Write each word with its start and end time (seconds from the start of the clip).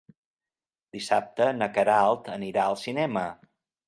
Dissabte 0.95 1.49
na 1.57 1.67
Queralt 1.75 2.31
anirà 2.37 2.65
al 2.71 2.79
cinema. 2.85 3.25